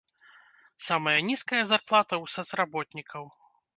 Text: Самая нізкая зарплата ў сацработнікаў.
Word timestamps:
Самая 0.85 1.13
нізкая 1.29 1.61
зарплата 1.73 2.13
ў 2.23 2.33
сацработнікаў. 2.37 3.23